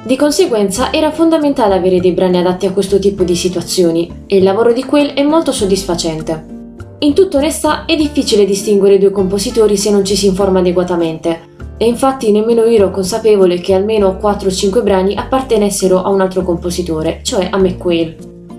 Di 0.03 0.15
conseguenza 0.15 0.91
era 0.91 1.11
fondamentale 1.11 1.75
avere 1.75 1.99
dei 1.99 2.11
brani 2.13 2.39
adatti 2.39 2.65
a 2.65 2.71
questo 2.71 2.97
tipo 2.97 3.23
di 3.23 3.35
situazioni 3.35 4.23
e 4.25 4.37
il 4.37 4.43
lavoro 4.43 4.73
di 4.73 4.83
Quell 4.83 5.13
è 5.13 5.21
molto 5.21 5.51
soddisfacente. 5.51 6.43
In 6.99 7.13
tutta 7.13 7.37
onestà 7.37 7.85
è 7.85 7.95
difficile 7.95 8.45
distinguere 8.45 8.97
due 8.97 9.11
compositori 9.11 9.77
se 9.77 9.91
non 9.91 10.03
ci 10.03 10.15
si 10.15 10.25
informa 10.25 10.57
adeguatamente 10.57 11.49
e 11.77 11.85
infatti 11.85 12.31
nemmeno 12.31 12.63
io 12.63 12.77
ero 12.77 12.89
consapevole 12.89 13.59
che 13.59 13.75
almeno 13.75 14.17
4-5 14.19 14.81
brani 14.81 15.15
appartenessero 15.15 16.01
a 16.01 16.09
un 16.09 16.21
altro 16.21 16.41
compositore, 16.41 17.19
cioè 17.21 17.47
a 17.51 17.57
McQuail. 17.57 18.15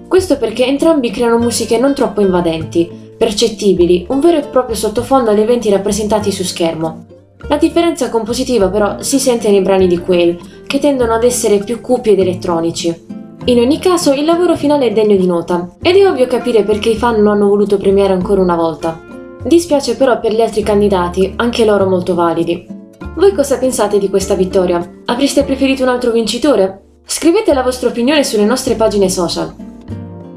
Questo 0.06 0.38
perché 0.38 0.64
entrambi 0.64 1.10
creano 1.10 1.38
musiche 1.38 1.76
non 1.76 1.92
troppo 1.92 2.20
invadenti, 2.20 2.88
percettibili, 3.18 4.06
un 4.10 4.20
vero 4.20 4.38
e 4.38 4.42
proprio 4.46 4.76
sottofondo 4.76 5.30
agli 5.30 5.40
eventi 5.40 5.70
rappresentati 5.70 6.30
su 6.30 6.44
schermo, 6.44 7.06
la 7.48 7.56
differenza 7.56 8.08
compositiva 8.08 8.68
però 8.68 9.02
si 9.02 9.18
sente 9.18 9.50
nei 9.50 9.62
brani 9.62 9.88
di 9.88 9.98
Quail, 9.98 10.38
che 10.72 10.78
tendono 10.78 11.12
ad 11.12 11.22
essere 11.22 11.58
più 11.58 11.82
cupi 11.82 12.12
ed 12.12 12.20
elettronici. 12.20 13.04
In 13.44 13.58
ogni 13.58 13.78
caso 13.78 14.14
il 14.14 14.24
lavoro 14.24 14.56
finale 14.56 14.86
è 14.86 14.92
degno 14.94 15.16
di 15.16 15.26
nota, 15.26 15.74
ed 15.82 15.96
è 15.96 16.08
ovvio 16.08 16.26
capire 16.26 16.62
perché 16.62 16.88
i 16.88 16.96
fan 16.96 17.20
lo 17.20 17.30
hanno 17.30 17.46
voluto 17.46 17.76
premiare 17.76 18.14
ancora 18.14 18.40
una 18.40 18.56
volta. 18.56 18.98
Dispiace 19.44 19.96
però 19.96 20.18
per 20.18 20.32
gli 20.32 20.40
altri 20.40 20.62
candidati, 20.62 21.34
anche 21.36 21.66
loro 21.66 21.86
molto 21.86 22.14
validi. 22.14 22.66
Voi 23.14 23.34
cosa 23.34 23.58
pensate 23.58 23.98
di 23.98 24.08
questa 24.08 24.34
vittoria? 24.34 25.02
Avreste 25.04 25.42
preferito 25.42 25.82
un 25.82 25.90
altro 25.90 26.10
vincitore? 26.10 27.00
Scrivete 27.04 27.52
la 27.52 27.62
vostra 27.62 27.90
opinione 27.90 28.24
sulle 28.24 28.46
nostre 28.46 28.74
pagine 28.74 29.10
social. 29.10 29.54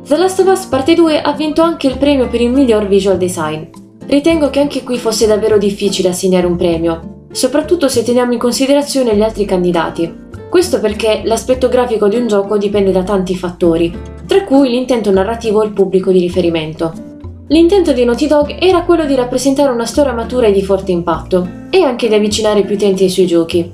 The 0.05 0.17
Last 0.17 0.41
of 0.41 0.47
Us 0.47 0.65
Parte 0.65 0.95
2 0.95 1.21
ha 1.21 1.31
vinto 1.31 1.61
anche 1.61 1.87
il 1.87 1.97
premio 1.97 2.27
per 2.27 2.41
il 2.41 2.51
miglior 2.51 2.87
visual 2.87 3.15
design. 3.15 3.63
Ritengo 4.05 4.49
che 4.49 4.59
anche 4.59 4.83
qui 4.83 4.97
fosse 4.97 5.27
davvero 5.27 5.57
difficile 5.57 6.09
assegnare 6.09 6.45
un 6.45 6.57
premio, 6.57 7.14
soprattutto 7.35 7.89
se 7.89 8.01
teniamo 8.01 8.31
in 8.31 8.39
considerazione 8.39 9.13
gli 9.13 9.21
altri 9.21 9.43
candidati. 9.43 10.23
Questo 10.47 10.79
perché 10.79 11.21
l'aspetto 11.25 11.67
grafico 11.67 12.07
di 12.07 12.15
un 12.15 12.27
gioco 12.27 12.57
dipende 12.57 12.93
da 12.93 13.03
tanti 13.03 13.35
fattori, 13.35 13.93
tra 14.25 14.45
cui 14.45 14.69
l'intento 14.69 15.11
narrativo 15.11 15.61
e 15.61 15.65
il 15.65 15.73
pubblico 15.73 16.13
di 16.13 16.19
riferimento. 16.19 16.93
L'intento 17.47 17.91
di 17.91 18.05
Naughty 18.05 18.27
Dog 18.27 18.55
era 18.57 18.83
quello 18.83 19.05
di 19.05 19.15
rappresentare 19.15 19.69
una 19.69 19.85
storia 19.85 20.13
matura 20.13 20.47
e 20.47 20.53
di 20.53 20.63
forte 20.63 20.93
impatto, 20.93 21.47
e 21.69 21.81
anche 21.81 22.07
di 22.07 22.13
avvicinare 22.13 22.63
più 22.63 22.75
utenti 22.75 23.03
ai 23.03 23.09
suoi 23.09 23.27
giochi. 23.27 23.69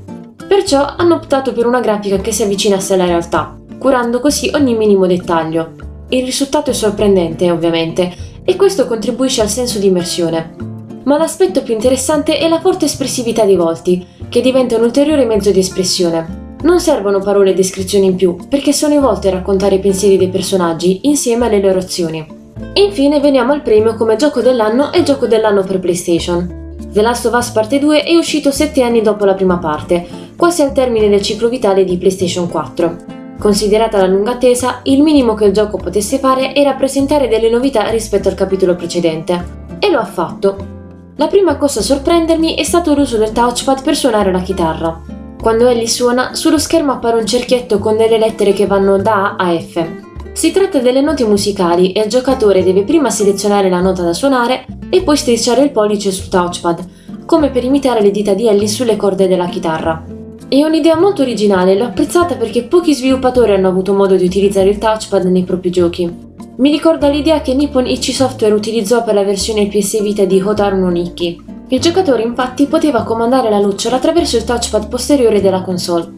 Perciò 0.47 0.95
hanno 0.97 1.13
optato 1.13 1.53
per 1.53 1.67
una 1.67 1.81
grafica 1.81 2.17
che 2.17 2.31
si 2.31 2.41
avvicinasse 2.41 2.95
alla 2.95 3.05
realtà, 3.05 3.55
curando 3.77 4.19
così 4.19 4.49
ogni 4.55 4.75
minimo 4.75 5.05
dettaglio, 5.05 5.73
il 6.09 6.25
risultato 6.25 6.71
è 6.71 6.73
sorprendente, 6.73 7.51
ovviamente, 7.51 8.11
e 8.43 8.55
questo 8.55 8.87
contribuisce 8.87 9.41
al 9.41 9.49
senso 9.49 9.77
di 9.77 9.85
immersione. 9.85 10.70
Ma 11.03 11.17
l'aspetto 11.17 11.63
più 11.63 11.73
interessante 11.73 12.37
è 12.37 12.47
la 12.47 12.59
forte 12.59 12.85
espressività 12.85 13.43
dei 13.43 13.55
volti, 13.55 14.05
che 14.29 14.41
diventa 14.41 14.77
un 14.77 14.83
ulteriore 14.83 15.25
mezzo 15.25 15.51
di 15.51 15.59
espressione. 15.59 16.55
Non 16.63 16.79
servono 16.79 17.19
parole 17.19 17.51
e 17.51 17.55
descrizioni 17.55 18.05
in 18.05 18.15
più, 18.15 18.37
perché 18.47 18.71
sono 18.71 18.93
i 18.93 18.99
volti 18.99 19.27
a 19.27 19.31
raccontare 19.31 19.75
i 19.75 19.79
pensieri 19.79 20.17
dei 20.17 20.29
personaggi 20.29 21.01
insieme 21.03 21.47
alle 21.47 21.59
loro 21.59 21.79
azioni. 21.79 22.25
Infine 22.73 23.19
veniamo 23.19 23.51
al 23.51 23.63
premio 23.63 23.95
come 23.95 24.15
gioco 24.15 24.41
dell'anno 24.41 24.93
e 24.93 25.03
gioco 25.03 25.25
dell'anno 25.25 25.63
per 25.63 25.79
PlayStation. 25.79 26.75
The 26.91 27.01
Last 27.01 27.25
of 27.25 27.33
Us 27.33 27.49
Parte 27.49 27.79
2 27.79 28.03
è 28.03 28.15
uscito 28.15 28.51
7 28.51 28.83
anni 28.83 29.01
dopo 29.01 29.25
la 29.25 29.33
prima 29.33 29.57
parte, 29.57 30.05
quasi 30.35 30.61
al 30.61 30.71
termine 30.71 31.09
del 31.09 31.21
ciclo 31.21 31.49
vitale 31.49 31.83
di 31.83 31.97
PlayStation 31.97 32.47
4. 32.47 32.95
Considerata 33.39 33.97
la 33.97 34.07
lunga 34.07 34.33
attesa, 34.33 34.81
il 34.83 35.01
minimo 35.01 35.33
che 35.33 35.45
il 35.45 35.53
gioco 35.53 35.77
potesse 35.77 36.19
fare 36.19 36.53
era 36.53 36.73
presentare 36.73 37.27
delle 37.27 37.49
novità 37.49 37.89
rispetto 37.89 38.29
al 38.29 38.35
capitolo 38.35 38.75
precedente. 38.75 39.59
E 39.79 39.89
lo 39.89 39.99
ha 39.99 40.05
fatto. 40.05 40.80
La 41.17 41.27
prima 41.27 41.57
cosa 41.57 41.81
a 41.81 41.83
sorprendermi 41.83 42.55
è 42.55 42.63
stato 42.63 42.95
l'uso 42.95 43.17
del 43.17 43.31
touchpad 43.31 43.83
per 43.83 43.95
suonare 43.95 44.31
la 44.31 44.41
chitarra. 44.41 45.01
Quando 45.39 45.67
Ellie 45.67 45.87
suona, 45.87 46.35
sullo 46.35 46.57
schermo 46.57 46.93
appare 46.93 47.17
un 47.17 47.25
cerchietto 47.25 47.79
con 47.79 47.97
delle 47.97 48.17
lettere 48.17 48.53
che 48.53 48.65
vanno 48.65 48.97
da 48.97 49.35
A 49.35 49.47
a 49.47 49.59
F. 49.59 49.85
Si 50.31 50.51
tratta 50.51 50.79
delle 50.79 51.01
note 51.01 51.25
musicali 51.25 51.91
e 51.91 52.03
il 52.03 52.09
giocatore 52.09 52.63
deve 52.63 52.83
prima 52.83 53.09
selezionare 53.09 53.69
la 53.69 53.81
nota 53.81 54.03
da 54.03 54.13
suonare 54.13 54.65
e 54.89 55.03
poi 55.03 55.17
strisciare 55.17 55.61
il 55.61 55.71
pollice 55.71 56.11
sul 56.11 56.29
touchpad, 56.29 56.87
come 57.25 57.49
per 57.49 57.65
imitare 57.65 58.01
le 58.01 58.11
dita 58.11 58.33
di 58.33 58.47
Ellie 58.47 58.67
sulle 58.67 58.95
corde 58.95 59.27
della 59.27 59.47
chitarra. 59.47 60.03
È 60.47 60.63
un'idea 60.63 60.97
molto 60.97 61.21
originale, 61.21 61.75
l'ho 61.75 61.85
apprezzata 61.85 62.35
perché 62.35 62.63
pochi 62.63 62.93
sviluppatori 62.93 63.53
hanno 63.53 63.67
avuto 63.67 63.93
modo 63.93 64.15
di 64.15 64.25
utilizzare 64.25 64.69
il 64.69 64.77
touchpad 64.77 65.25
nei 65.25 65.43
propri 65.43 65.69
giochi. 65.69 66.30
Mi 66.57 66.69
ricorda 66.69 67.07
l'idea 67.07 67.41
che 67.41 67.53
Nippon 67.53 67.87
Ichi 67.87 68.11
Software 68.11 68.53
utilizzò 68.53 69.03
per 69.03 69.13
la 69.13 69.23
versione 69.23 69.67
PS 69.67 70.01
Vita 70.01 70.25
di 70.25 70.41
Hotaru 70.41 70.77
no 70.77 70.89
Nikki. 70.89 71.41
Il 71.69 71.79
giocatore 71.79 72.23
infatti 72.23 72.65
poteva 72.65 73.03
comandare 73.03 73.49
la 73.49 73.59
lucciola 73.59 73.95
attraverso 73.95 74.35
il 74.35 74.43
touchpad 74.43 74.89
posteriore 74.89 75.39
della 75.39 75.61
console. 75.61 76.11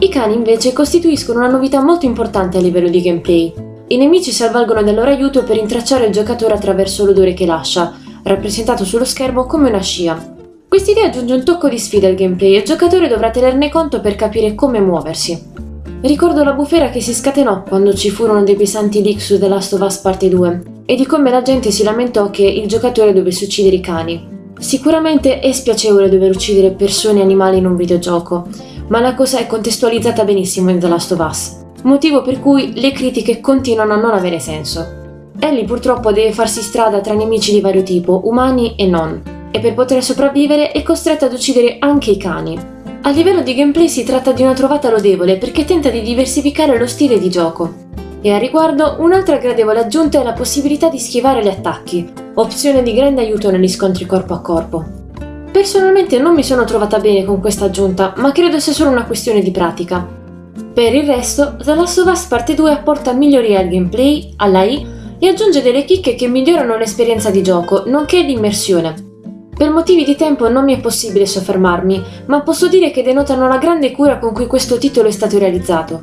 I 0.00 0.10
cani 0.10 0.34
invece 0.34 0.74
costituiscono 0.74 1.38
una 1.38 1.48
novità 1.48 1.82
molto 1.82 2.04
importante 2.04 2.58
a 2.58 2.60
livello 2.60 2.90
di 2.90 3.00
gameplay. 3.00 3.52
I 3.88 3.96
nemici 3.96 4.30
si 4.30 4.44
avvalgono 4.44 4.82
del 4.82 4.94
loro 4.94 5.10
aiuto 5.10 5.42
per 5.42 5.56
intracciare 5.56 6.04
il 6.04 6.12
giocatore 6.12 6.52
attraverso 6.52 7.06
l'odore 7.06 7.32
che 7.32 7.46
lascia, 7.46 7.94
rappresentato 8.24 8.84
sullo 8.84 9.06
schermo 9.06 9.46
come 9.46 9.70
una 9.70 9.80
scia. 9.80 10.36
Quest'idea 10.68 11.06
aggiunge 11.06 11.32
un 11.32 11.44
tocco 11.44 11.70
di 11.70 11.78
sfida 11.78 12.08
al 12.08 12.14
gameplay 12.14 12.54
e 12.54 12.58
il 12.58 12.64
giocatore 12.64 13.08
dovrà 13.08 13.30
tenerne 13.30 13.70
conto 13.70 14.02
per 14.02 14.16
capire 14.16 14.54
come 14.54 14.80
muoversi. 14.80 15.67
Ricordo 16.00 16.44
la 16.44 16.52
bufera 16.52 16.90
che 16.90 17.00
si 17.00 17.12
scatenò 17.12 17.64
quando 17.64 17.92
ci 17.92 18.10
furono 18.10 18.44
dei 18.44 18.54
pesanti 18.54 19.02
leak 19.02 19.20
su 19.20 19.36
The 19.36 19.48
Last 19.48 19.72
of 19.72 19.80
Us 19.80 19.96
Parte 19.96 20.28
2 20.28 20.62
e 20.86 20.94
di 20.94 21.04
come 21.04 21.28
la 21.28 21.42
gente 21.42 21.72
si 21.72 21.82
lamentò 21.82 22.30
che 22.30 22.44
il 22.44 22.68
giocatore 22.68 23.12
dovesse 23.12 23.46
uccidere 23.46 23.74
i 23.74 23.80
cani. 23.80 24.28
Sicuramente 24.60 25.40
è 25.40 25.50
spiacevole 25.50 26.08
dover 26.08 26.30
uccidere 26.30 26.70
persone 26.70 27.18
e 27.18 27.22
animali 27.22 27.58
in 27.58 27.66
un 27.66 27.74
videogioco, 27.74 28.46
ma 28.88 29.00
la 29.00 29.16
cosa 29.16 29.40
è 29.40 29.48
contestualizzata 29.48 30.22
benissimo 30.22 30.70
in 30.70 30.78
The 30.78 30.86
Last 30.86 31.10
of 31.10 31.18
Us, 31.18 31.56
motivo 31.82 32.22
per 32.22 32.38
cui 32.38 32.80
le 32.80 32.92
critiche 32.92 33.40
continuano 33.40 33.94
a 33.94 34.00
non 34.00 34.12
avere 34.12 34.38
senso. 34.38 34.86
Ellie 35.40 35.64
purtroppo 35.64 36.12
deve 36.12 36.32
farsi 36.32 36.62
strada 36.62 37.00
tra 37.00 37.14
nemici 37.14 37.52
di 37.52 37.60
vario 37.60 37.82
tipo, 37.82 38.20
umani 38.22 38.76
e 38.76 38.86
non, 38.86 39.20
e 39.50 39.58
per 39.58 39.74
poter 39.74 40.04
sopravvivere 40.04 40.70
è 40.70 40.80
costretta 40.84 41.26
ad 41.26 41.32
uccidere 41.32 41.78
anche 41.80 42.12
i 42.12 42.16
cani. 42.16 42.76
A 43.00 43.10
livello 43.10 43.42
di 43.42 43.54
gameplay 43.54 43.88
si 43.88 44.02
tratta 44.02 44.32
di 44.32 44.42
una 44.42 44.54
trovata 44.54 44.90
lodevole 44.90 45.38
perché 45.38 45.64
tenta 45.64 45.88
di 45.88 46.02
diversificare 46.02 46.76
lo 46.76 46.86
stile 46.86 47.18
di 47.18 47.30
gioco. 47.30 47.86
E 48.20 48.32
a 48.32 48.38
riguardo 48.38 48.96
un'altra 48.98 49.38
gradevole 49.38 49.78
aggiunta 49.78 50.20
è 50.20 50.24
la 50.24 50.32
possibilità 50.32 50.88
di 50.88 50.98
schivare 50.98 51.42
gli 51.42 51.48
attacchi, 51.48 52.06
opzione 52.34 52.82
di 52.82 52.92
grande 52.92 53.22
aiuto 53.22 53.50
negli 53.50 53.68
scontri 53.68 54.04
corpo 54.04 54.34
a 54.34 54.40
corpo. 54.40 54.84
Personalmente 55.50 56.18
non 56.18 56.34
mi 56.34 56.42
sono 56.42 56.64
trovata 56.64 56.98
bene 56.98 57.24
con 57.24 57.40
questa 57.40 57.66
aggiunta, 57.66 58.14
ma 58.16 58.32
credo 58.32 58.58
sia 58.58 58.72
solo 58.72 58.90
una 58.90 59.06
questione 59.06 59.40
di 59.40 59.52
pratica. 59.52 60.06
Per 60.74 60.94
il 60.94 61.06
resto, 61.06 61.56
The 61.62 61.74
Last 61.74 61.98
of 61.98 62.10
Us 62.10 62.24
Parte 62.24 62.54
2 62.54 62.70
apporta 62.70 63.12
migliorie 63.12 63.56
al 63.56 63.68
gameplay, 63.68 64.34
all'AI 64.36 64.86
e 65.18 65.28
aggiunge 65.28 65.62
delle 65.62 65.84
chicche 65.84 66.16
che 66.16 66.28
migliorano 66.28 66.76
l'esperienza 66.76 67.30
di 67.30 67.42
gioco, 67.42 67.84
nonché 67.86 68.20
l'immersione. 68.20 69.07
Per 69.58 69.70
motivi 69.72 70.04
di 70.04 70.14
tempo 70.14 70.48
non 70.48 70.62
mi 70.62 70.76
è 70.76 70.80
possibile 70.80 71.26
soffermarmi, 71.26 72.00
ma 72.26 72.42
posso 72.42 72.68
dire 72.68 72.92
che 72.92 73.02
denotano 73.02 73.48
la 73.48 73.58
grande 73.58 73.90
cura 73.90 74.20
con 74.20 74.32
cui 74.32 74.46
questo 74.46 74.78
titolo 74.78 75.08
è 75.08 75.10
stato 75.10 75.36
realizzato. 75.36 76.00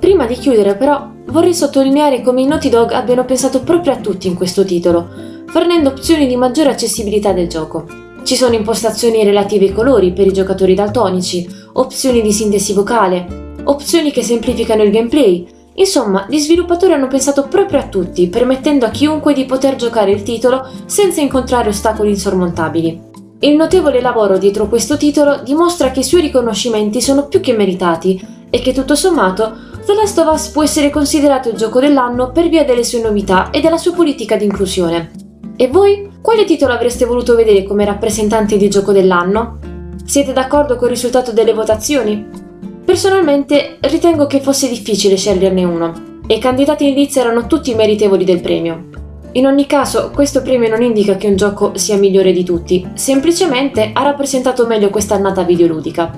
Prima 0.00 0.26
di 0.26 0.34
chiudere 0.34 0.74
però 0.74 1.08
vorrei 1.26 1.54
sottolineare 1.54 2.20
come 2.20 2.40
i 2.40 2.46
Naughty 2.46 2.68
Dog 2.68 2.90
abbiano 2.90 3.24
pensato 3.24 3.62
proprio 3.62 3.92
a 3.92 3.98
tutti 3.98 4.26
in 4.26 4.34
questo 4.34 4.64
titolo, 4.64 5.08
fornendo 5.46 5.90
opzioni 5.90 6.26
di 6.26 6.34
maggiore 6.34 6.70
accessibilità 6.70 7.30
del 7.30 7.46
gioco. 7.46 7.86
Ci 8.24 8.34
sono 8.34 8.56
impostazioni 8.56 9.22
relative 9.22 9.66
ai 9.66 9.72
colori 9.72 10.12
per 10.12 10.26
i 10.26 10.32
giocatori 10.32 10.74
daltonici, 10.74 11.48
opzioni 11.74 12.20
di 12.20 12.32
sintesi 12.32 12.72
vocale, 12.72 13.52
opzioni 13.62 14.10
che 14.10 14.24
semplificano 14.24 14.82
il 14.82 14.90
gameplay, 14.90 15.46
Insomma, 15.74 16.26
gli 16.28 16.38
sviluppatori 16.38 16.92
hanno 16.92 17.06
pensato 17.06 17.48
proprio 17.48 17.78
a 17.78 17.88
tutti, 17.88 18.28
permettendo 18.28 18.86
a 18.86 18.90
chiunque 18.90 19.32
di 19.32 19.44
poter 19.44 19.76
giocare 19.76 20.10
il 20.10 20.22
titolo 20.22 20.68
senza 20.86 21.20
incontrare 21.20 21.68
ostacoli 21.68 22.10
insormontabili. 22.10 23.08
Il 23.42 23.56
notevole 23.56 24.02
lavoro 24.02 24.36
dietro 24.36 24.68
questo 24.68 24.96
titolo 24.98 25.40
dimostra 25.42 25.90
che 25.90 26.00
i 26.00 26.04
suoi 26.04 26.20
riconoscimenti 26.20 27.00
sono 27.00 27.26
più 27.26 27.40
che 27.40 27.54
meritati 27.54 28.20
e 28.50 28.58
che 28.60 28.74
tutto 28.74 28.94
sommato 28.94 29.68
The 29.86 29.94
Last 29.94 30.18
of 30.18 30.32
Us 30.32 30.48
può 30.48 30.62
essere 30.62 30.90
considerato 30.90 31.48
il 31.48 31.56
gioco 31.56 31.80
dell'anno 31.80 32.32
per 32.32 32.48
via 32.48 32.64
delle 32.64 32.84
sue 32.84 33.00
novità 33.00 33.48
e 33.50 33.60
della 33.60 33.78
sua 33.78 33.94
politica 33.94 34.36
di 34.36 34.44
inclusione. 34.44 35.10
E 35.56 35.68
voi? 35.68 36.08
Quale 36.20 36.44
titolo 36.44 36.74
avreste 36.74 37.06
voluto 37.06 37.34
vedere 37.34 37.62
come 37.62 37.86
rappresentante 37.86 38.58
di 38.58 38.68
gioco 38.68 38.92
dell'anno? 38.92 39.58
Siete 40.04 40.32
d'accordo 40.34 40.76
col 40.76 40.90
risultato 40.90 41.32
delle 41.32 41.54
votazioni? 41.54 42.39
Personalmente 42.90 43.76
ritengo 43.82 44.26
che 44.26 44.40
fosse 44.40 44.68
difficile 44.68 45.16
sceglierne 45.16 45.62
uno, 45.62 46.22
e 46.26 46.34
i 46.34 46.40
candidati 46.40 46.88
in 46.88 46.94
lizza 46.94 47.20
erano 47.20 47.46
tutti 47.46 47.72
meritevoli 47.72 48.24
del 48.24 48.40
premio. 48.40 48.88
In 49.34 49.46
ogni 49.46 49.66
caso, 49.66 50.10
questo 50.12 50.42
premio 50.42 50.68
non 50.68 50.82
indica 50.82 51.14
che 51.14 51.28
un 51.28 51.36
gioco 51.36 51.78
sia 51.78 51.96
migliore 51.96 52.32
di 52.32 52.42
tutti, 52.42 52.84
semplicemente 52.94 53.92
ha 53.94 54.02
rappresentato 54.02 54.66
meglio 54.66 54.90
questa 54.90 55.14
annata 55.14 55.44
videoludica. 55.44 56.10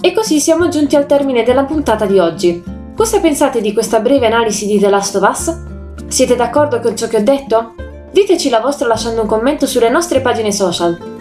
E 0.00 0.12
così 0.12 0.38
siamo 0.38 0.68
giunti 0.68 0.94
al 0.94 1.06
termine 1.06 1.42
della 1.42 1.64
puntata 1.64 2.06
di 2.06 2.20
oggi. 2.20 2.62
Cosa 2.94 3.18
pensate 3.18 3.60
di 3.60 3.72
questa 3.72 3.98
breve 3.98 4.26
analisi 4.26 4.66
di 4.66 4.78
The 4.78 4.90
Last 4.90 5.16
of 5.16 5.28
Us? 5.28 5.62
Siete 6.06 6.36
d'accordo 6.36 6.78
con 6.78 6.96
ciò 6.96 7.08
che 7.08 7.16
ho 7.16 7.22
detto? 7.24 7.74
Diteci 8.12 8.50
la 8.50 8.60
vostra 8.60 8.86
lasciando 8.86 9.22
un 9.22 9.26
commento 9.26 9.66
sulle 9.66 9.90
nostre 9.90 10.20
pagine 10.20 10.52
social. 10.52 11.13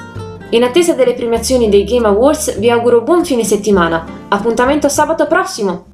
In 0.53 0.63
attesa 0.63 0.93
delle 0.93 1.15
premiazioni 1.15 1.67
dei 1.67 1.83
Game 1.83 2.05
Awards 2.05 2.59
vi 2.59 2.69
auguro 2.69 3.01
buon 3.01 3.25
fine 3.25 3.43
settimana. 3.43 4.05
Appuntamento 4.29 4.87
sabato 4.87 5.25
prossimo! 5.25 5.92